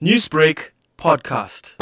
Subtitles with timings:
[0.00, 1.74] Newsbreak podcast.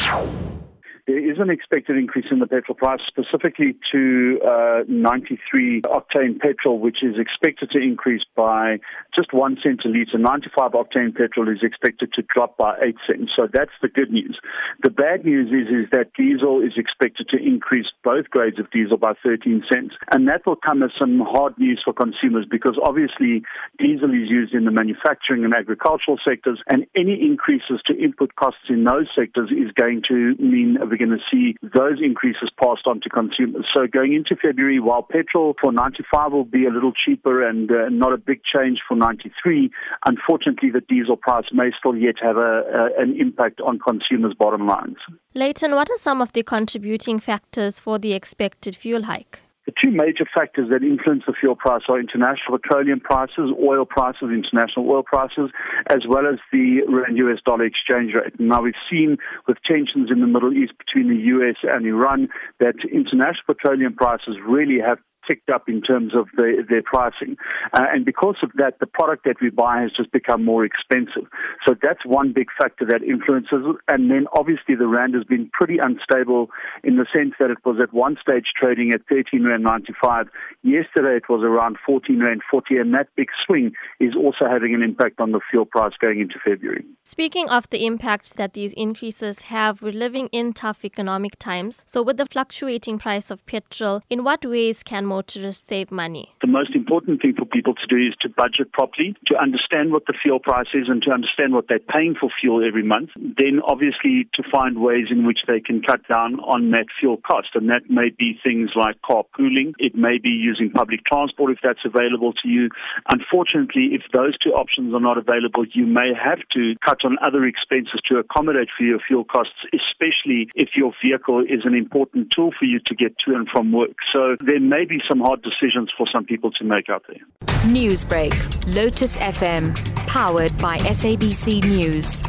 [1.07, 6.79] There is an expected increase in the petrol price, specifically to uh, 93 octane petrol,
[6.79, 8.79] which is expected to increase by
[9.15, 10.17] just one cent a litre.
[10.17, 13.33] 95 octane petrol is expected to drop by eight cents.
[13.37, 14.41] So that's the good news.
[14.83, 18.97] The bad news is, is that diesel is expected to increase both grades of diesel
[18.97, 19.95] by 13 cents.
[20.11, 23.43] And that will come as some hard news for consumers because obviously
[23.79, 28.71] diesel is used in the manufacturing and agricultural sectors, and any increases to input costs
[28.71, 33.01] in those sectors is going to mean we're going to see those increases passed on
[33.01, 33.67] to consumers.
[33.75, 37.89] So going into February, while petrol for 95 will be a little cheaper and uh,
[37.91, 39.71] not a big change for 93,
[40.07, 42.63] unfortunately the diesel price may still yet have a,
[42.97, 44.99] a, an impact on consumers' bottom lines.
[45.35, 49.41] Layton, what are some of the contributing factors for the expected fuel hike?
[49.85, 54.91] Two major factors that influence the fuel price are international petroleum prices, oil prices, international
[54.91, 55.51] oil prices,
[55.91, 58.33] as well as the US dollar exchange rate.
[58.41, 62.29] Now we've seen with tensions in the Middle East between the US and Iran
[62.61, 67.37] that international petroleum prices really have ticked up in terms of the, their pricing.
[67.73, 71.27] Uh, and because of that, the product that we buy has just become more expensive.
[71.67, 73.65] So that's one big factor that influences.
[73.89, 76.51] And then obviously the Rand has been pretty unstable
[76.83, 80.29] in the sense that it was at one stage trading at 13 Rand 95.
[80.63, 82.77] Yesterday it was around 14 Rand 40.
[82.77, 86.39] And that big swing is also having an impact on the fuel price going into
[86.45, 86.85] February.
[87.05, 91.83] Speaking of the impact that these increases have, we're living in tough economic times.
[91.87, 96.25] So with the fluctuating price of petrol, in what ways can motorists save money?
[96.41, 100.07] The most important thing for people to do is to budget properly, to understand what
[100.07, 103.11] the fuel price is and to understand what they're paying for fuel every month.
[103.17, 107.51] Then obviously to find ways in which they can cut down on that fuel cost.
[107.55, 109.75] And that may be things like carpooling.
[109.79, 112.69] It may be using public transport if that's available to you.
[113.09, 117.45] Unfortunately, if those two options are not available, you may have to cut on other
[117.45, 122.51] expenses to accommodate for your fuel costs, especially if your vehicle is an important tool
[122.59, 123.97] for you to get to and from work.
[124.13, 127.21] So there may be some hard decisions for some people to make out there.
[127.65, 128.35] Newsbreak,
[128.75, 129.75] Lotus FM,
[130.07, 132.23] powered by SABC News.